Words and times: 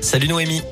Salut 0.00 0.28
Noémie. 0.28 0.62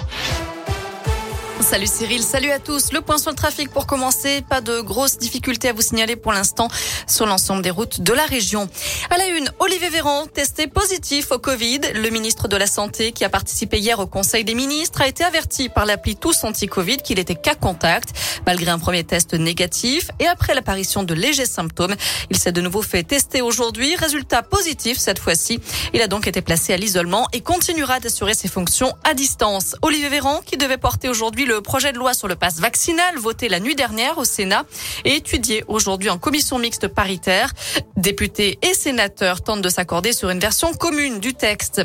Salut 1.61 1.87
Cyril, 1.87 2.23
salut 2.23 2.51
à 2.51 2.59
tous. 2.59 2.93
Le 2.93 3.01
point 3.01 3.17
sur 3.17 3.31
le 3.31 3.37
trafic 3.37 3.71
pour 3.71 3.87
commencer. 3.87 4.43
Pas 4.49 4.61
de 4.61 4.81
grosses 4.81 5.17
difficultés 5.17 5.71
à 5.71 5.73
vous 5.73 5.81
signaler 5.81 6.15
pour 6.15 6.33
l'instant 6.33 6.69
sur 7.07 7.25
l'ensemble 7.25 7.63
des 7.63 7.71
routes 7.71 8.03
de 8.03 8.13
la 8.13 8.25
région. 8.27 8.69
À 9.11 9.17
la 9.17 9.29
une, 9.29 9.51
Olivier 9.59 9.89
Véran, 9.89 10.27
testé 10.27 10.67
positif 10.67 11.33
au 11.33 11.39
Covid. 11.39 11.81
Le 11.95 12.11
ministre 12.11 12.47
de 12.47 12.57
la 12.57 12.67
Santé, 12.67 13.13
qui 13.13 13.25
a 13.25 13.31
participé 13.31 13.79
hier 13.79 13.99
au 13.99 14.07
Conseil 14.07 14.45
des 14.45 14.55
ministres, 14.55 15.01
a 15.01 15.09
été 15.09 15.25
averti 15.25 15.71
par 15.71 15.87
l'appli 15.87 16.15
Tous 16.15 16.45
Anti-Covid 16.45 16.99
qu'il 16.99 17.19
était 17.19 17.35
cas 17.35 17.55
contact, 17.55 18.11
malgré 18.45 18.71
un 18.71 18.79
premier 18.79 19.03
test 19.03 19.33
négatif. 19.33 20.11
Et 20.21 20.27
après 20.27 20.55
l'apparition 20.55 21.05
de 21.05 21.15
légers 21.15 21.47
symptômes, 21.47 21.97
il 22.31 22.37
s'est 22.37 22.53
de 22.53 22.61
nouveau 22.61 22.83
fait 22.83 23.03
tester 23.03 23.41
aujourd'hui. 23.41 23.97
Résultat 23.97 24.43
positif 24.43 24.99
cette 24.99 25.19
fois-ci. 25.19 25.59
Il 25.95 26.03
a 26.03 26.07
donc 26.07 26.27
été 26.27 26.43
placé 26.43 26.75
à 26.75 26.77
l'isolement 26.77 27.27
et 27.33 27.41
continuera 27.41 27.99
d'assurer 27.99 28.35
ses 28.35 28.49
fonctions 28.49 28.95
à 29.05 29.15
distance. 29.15 29.75
Olivier 29.81 30.11
Véran, 30.11 30.43
qui 30.45 30.59
devait 30.59 30.77
porter 30.77 31.09
aujourd'hui 31.09 31.46
le 31.47 31.61
projet 31.61 31.93
de 31.93 31.99
loi 31.99 32.13
sur 32.13 32.29
le 32.29 32.35
passe 32.35 32.59
vaccinal 32.59 33.17
voté 33.17 33.49
la 33.49 33.61
nuit 33.61 33.75
dernière 33.75 34.19
au 34.19 34.25
Sénat 34.25 34.65
et 35.05 35.15
étudié 35.15 35.65
aujourd'hui 35.69 36.11
en 36.11 36.19
commission 36.19 36.59
mixte 36.59 36.89
paritaire. 36.89 37.53
Députés 37.97 38.59
et 38.63 38.75
sénateurs 38.75 39.43
tentent 39.43 39.63
de 39.63 39.69
s'accorder 39.69 40.13
sur 40.13 40.29
une 40.31 40.41
version 40.41 40.73
commune 40.75 41.21
du 41.21 41.35
texte. 41.35 41.83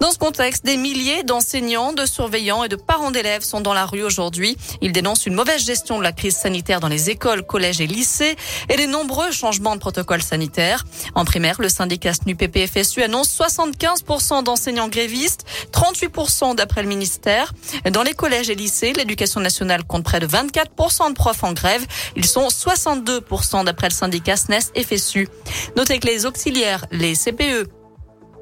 Dans 0.00 0.10
ce 0.10 0.18
contexte, 0.18 0.64
des 0.64 0.76
milliers 0.76 1.22
d'enseignants, 1.22 1.92
de 1.92 2.04
surveillants 2.04 2.62
et 2.64 2.68
de 2.68 2.76
parents 2.76 3.10
d'élèves 3.10 3.42
sont 3.42 3.62
dans 3.62 3.72
la 3.72 3.86
rue 3.86 4.02
aujourd'hui. 4.02 4.58
Ils 4.82 4.92
dénoncent 4.92 5.24
une 5.24 5.34
mauvaise 5.34 5.64
gestion 5.64 5.98
de 5.98 6.02
la 6.02 6.12
crise 6.12 6.36
sanitaire 6.36 6.80
dans 6.80 6.88
les 6.88 7.08
écoles, 7.08 7.42
collèges 7.42 7.80
et 7.80 7.86
lycées 7.86 8.36
et 8.68 8.76
les 8.76 8.86
nombreux 8.86 9.30
changements 9.30 9.74
de 9.74 9.80
protocole 9.80 10.22
sanitaire. 10.22 10.84
En 11.14 11.24
primaire, 11.24 11.60
le 11.60 11.70
syndicat 11.70 12.12
SNUPP-FSU 12.12 13.02
annonce 13.02 13.36
75% 13.38 14.42
d'enseignants 14.42 14.88
grévistes, 14.88 15.46
38% 15.72 16.54
d'après 16.54 16.82
le 16.82 16.88
ministère. 16.88 17.54
Dans 17.90 18.02
les 18.02 18.14
collèges 18.14 18.50
et 18.50 18.54
lycées, 18.54 18.92
l'éducation 18.92 19.40
nationale 19.40 19.84
compte 19.84 20.04
près 20.04 20.20
de 20.20 20.26
24% 20.26 21.08
de 21.08 21.14
profs 21.14 21.42
en 21.42 21.54
grève. 21.54 21.86
Ils 22.16 22.26
sont 22.26 22.48
62% 22.48 23.64
d'après 23.64 23.88
le 23.88 23.94
syndicat 23.94 24.36
SNES-FSU. 24.36 25.28
Notez 25.76 25.98
que 26.00 26.06
les 26.06 26.26
auxiliaires, 26.26 26.84
les 26.92 27.14
CPE, 27.14 27.66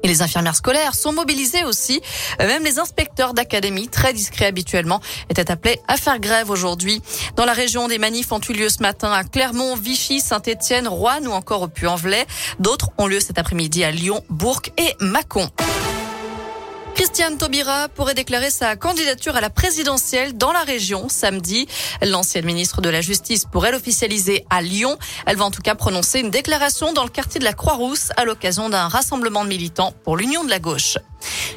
et 0.05 0.07
les 0.07 0.21
infirmières 0.21 0.55
scolaires 0.55 0.93
sont 0.93 1.11
mobilisées 1.11 1.63
aussi. 1.63 1.99
Même 2.39 2.63
les 2.63 2.77
inspecteurs 2.77 3.33
d'académie, 3.33 3.87
très 3.87 4.13
discrets 4.13 4.45
habituellement, 4.45 5.01
étaient 5.29 5.49
appelés 5.49 5.79
à 5.87 5.97
faire 5.97 6.19
grève 6.19 6.51
aujourd'hui. 6.51 7.01
Dans 7.35 7.45
la 7.45 7.53
région, 7.53 7.87
des 7.87 7.97
manifs 7.97 8.31
ont 8.31 8.39
eu 8.39 8.53
lieu 8.53 8.69
ce 8.69 8.83
matin 8.83 9.11
à 9.11 9.23
Clermont, 9.23 9.75
Vichy, 9.75 10.19
Saint-Étienne, 10.19 10.87
Rouen 10.87 11.25
ou 11.25 11.31
encore 11.31 11.63
au 11.63 11.67
Puy-en-Velay. 11.67 12.27
D'autres 12.59 12.91
ont 12.99 13.07
lieu 13.07 13.19
cet 13.19 13.39
après-midi 13.39 13.83
à 13.83 13.89
Lyon, 13.89 14.23
Bourg 14.29 14.61
et 14.77 14.93
Mâcon. 14.99 15.49
Christiane 16.95 17.37
Taubira 17.37 17.89
pourrait 17.89 18.13
déclarer 18.13 18.49
sa 18.49 18.77
candidature 18.77 19.35
à 19.35 19.41
la 19.41 19.49
présidentielle 19.49 20.37
dans 20.37 20.53
la 20.53 20.61
région 20.61 21.09
samedi. 21.09 21.67
L'ancienne 22.01 22.45
ministre 22.45 22.79
de 22.79 22.87
la 22.87 23.01
Justice 23.01 23.43
pourrait 23.43 23.73
l'officialiser 23.73 24.45
à 24.49 24.61
Lyon. 24.61 24.97
Elle 25.25 25.35
va 25.35 25.43
en 25.43 25.51
tout 25.51 25.61
cas 25.61 25.75
prononcer 25.75 26.21
une 26.21 26.29
déclaration 26.29 26.93
dans 26.93 27.03
le 27.03 27.09
quartier 27.09 27.39
de 27.39 27.45
la 27.45 27.51
Croix-Rousse 27.51 28.11
à 28.15 28.23
l'occasion 28.23 28.69
d'un 28.69 28.87
rassemblement 28.87 29.43
de 29.43 29.49
militants 29.49 29.93
pour 30.05 30.15
l'Union 30.15 30.45
de 30.45 30.49
la 30.49 30.59
gauche. 30.59 30.97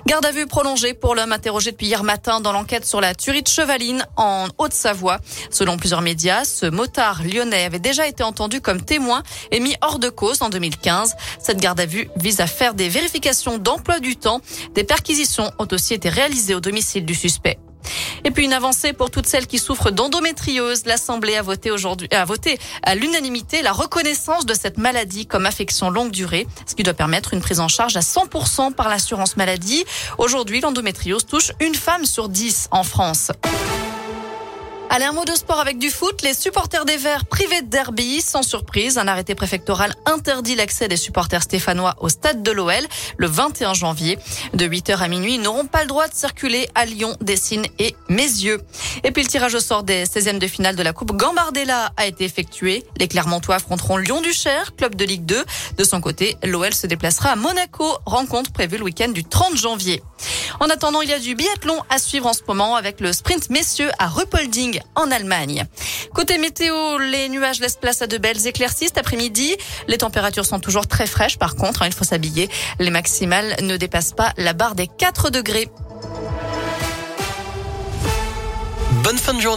Garde 0.08 0.24
à 0.24 0.32
vue 0.32 0.46
prolongée 0.46 0.94
pour 0.94 1.14
l'homme 1.14 1.32
interrogé 1.32 1.70
depuis 1.70 1.88
hier 1.88 2.02
matin 2.02 2.40
dans 2.40 2.50
l'enquête 2.50 2.86
sur 2.86 2.98
la 2.98 3.14
tuerie 3.14 3.42
de 3.42 3.46
Chevaline 3.46 4.06
en 4.16 4.48
Haute-Savoie. 4.56 5.18
Selon 5.50 5.76
plusieurs 5.76 6.00
médias, 6.00 6.46
ce 6.46 6.64
motard 6.64 7.22
lyonnais 7.22 7.66
avait 7.66 7.78
déjà 7.78 8.08
été 8.08 8.22
entendu 8.22 8.62
comme 8.62 8.80
témoin 8.80 9.22
et 9.50 9.60
mis 9.60 9.76
hors 9.82 9.98
de 9.98 10.08
cause 10.08 10.40
en 10.40 10.48
2015. 10.48 11.14
Cette 11.38 11.58
garde 11.58 11.78
à 11.78 11.84
vue 11.84 12.08
vise 12.16 12.40
à 12.40 12.46
faire 12.46 12.72
des 12.72 12.88
vérifications 12.88 13.58
d'emploi 13.58 14.00
du 14.00 14.16
temps. 14.16 14.40
Des 14.74 14.82
perquisitions 14.82 15.52
ont 15.58 15.68
aussi 15.72 15.92
été 15.92 16.08
réalisées 16.08 16.54
au 16.54 16.60
domicile 16.60 17.04
du 17.04 17.14
suspect. 17.14 17.58
Et 18.24 18.30
puis 18.30 18.44
une 18.44 18.52
avancée 18.52 18.92
pour 18.92 19.10
toutes 19.10 19.26
celles 19.26 19.46
qui 19.46 19.58
souffrent 19.58 19.90
d'endométriose. 19.90 20.84
L'Assemblée 20.86 21.36
a 21.36 21.42
voté 21.42 21.70
aujourd'hui, 21.70 22.08
a 22.10 22.24
voté 22.24 22.58
à 22.82 22.94
l'unanimité 22.94 23.62
la 23.62 23.72
reconnaissance 23.72 24.46
de 24.46 24.54
cette 24.54 24.78
maladie 24.78 25.26
comme 25.26 25.46
affection 25.46 25.90
longue 25.90 26.10
durée, 26.10 26.46
ce 26.66 26.74
qui 26.74 26.82
doit 26.82 26.94
permettre 26.94 27.34
une 27.34 27.40
prise 27.40 27.60
en 27.60 27.68
charge 27.68 27.96
à 27.96 28.00
100% 28.00 28.72
par 28.72 28.88
l'assurance 28.88 29.36
maladie. 29.36 29.84
Aujourd'hui, 30.18 30.60
l'endométriose 30.60 31.26
touche 31.26 31.52
une 31.60 31.74
femme 31.74 32.04
sur 32.04 32.28
dix 32.28 32.68
en 32.70 32.82
France. 32.82 33.30
Allez, 34.98 35.06
un 35.06 35.12
mot 35.12 35.24
de 35.24 35.36
sport 35.36 35.60
avec 35.60 35.78
du 35.78 35.90
foot. 35.90 36.22
Les 36.22 36.34
supporters 36.34 36.84
des 36.84 36.96
Verts 36.96 37.24
privés 37.26 37.62
de 37.62 37.68
derby, 37.68 38.20
sans 38.20 38.42
surprise, 38.42 38.98
un 38.98 39.06
arrêté 39.06 39.36
préfectoral 39.36 39.94
interdit 40.06 40.56
l'accès 40.56 40.88
des 40.88 40.96
supporters 40.96 41.44
stéphanois 41.44 41.94
au 42.00 42.08
stade 42.08 42.42
de 42.42 42.50
l'OL 42.50 42.84
le 43.16 43.28
21 43.28 43.74
janvier. 43.74 44.18
De 44.54 44.66
8h 44.66 44.96
à 44.96 45.06
minuit, 45.06 45.36
ils 45.36 45.40
n'auront 45.40 45.66
pas 45.66 45.82
le 45.82 45.86
droit 45.86 46.08
de 46.08 46.14
circuler 46.14 46.68
à 46.74 46.84
Lyon, 46.84 47.16
Dessines 47.20 47.66
et 47.78 47.94
Mézieux. 48.08 48.60
Et 49.04 49.12
puis 49.12 49.22
le 49.22 49.28
tirage 49.28 49.54
au 49.54 49.60
sort 49.60 49.84
des 49.84 50.04
16e 50.04 50.40
de 50.40 50.48
finale 50.48 50.74
de 50.74 50.82
la 50.82 50.92
Coupe 50.92 51.12
Gambardella 51.12 51.92
a 51.96 52.06
été 52.06 52.24
effectué. 52.24 52.82
Les 52.96 53.06
Clermontois 53.06 53.54
affronteront 53.54 53.98
Lyon-Duchère, 53.98 54.74
club 54.74 54.96
de 54.96 55.04
Ligue 55.04 55.26
2. 55.26 55.44
De 55.76 55.84
son 55.84 56.00
côté, 56.00 56.36
l'OL 56.42 56.74
se 56.74 56.88
déplacera 56.88 57.30
à 57.30 57.36
Monaco, 57.36 57.98
rencontre 58.04 58.50
prévue 58.50 58.78
le 58.78 58.82
week-end 58.82 59.10
du 59.10 59.22
30 59.22 59.56
janvier. 59.56 60.02
En 60.58 60.68
attendant, 60.70 61.02
il 61.02 61.08
y 61.08 61.12
a 61.12 61.20
du 61.20 61.36
biathlon 61.36 61.84
à 61.88 61.98
suivre 61.98 62.26
en 62.26 62.32
ce 62.32 62.42
moment 62.48 62.74
avec 62.74 62.98
le 62.98 63.12
sprint 63.12 63.48
messieurs 63.50 63.90
à 64.00 64.08
Ruppolding 64.08 64.80
en 64.94 65.10
Allemagne. 65.10 65.64
Côté 66.14 66.38
météo, 66.38 66.98
les 66.98 67.28
nuages 67.28 67.60
laissent 67.60 67.76
place 67.76 68.02
à 68.02 68.06
de 68.06 68.18
belles 68.18 68.46
éclaircies 68.46 68.86
cet 68.86 68.98
après-midi. 68.98 69.56
Les 69.86 69.98
températures 69.98 70.46
sont 70.46 70.60
toujours 70.60 70.86
très 70.86 71.06
fraîches 71.06 71.38
par 71.38 71.56
contre, 71.56 71.82
hein, 71.82 71.86
il 71.86 71.92
faut 71.92 72.04
s'habiller. 72.04 72.48
Les 72.78 72.90
maximales 72.90 73.56
ne 73.62 73.76
dépassent 73.76 74.12
pas 74.12 74.32
la 74.36 74.52
barre 74.52 74.74
des 74.74 74.86
4 74.86 75.30
degrés. 75.30 75.68
Bonne 79.02 79.18
fin 79.18 79.32
de 79.32 79.40
journée. 79.40 79.46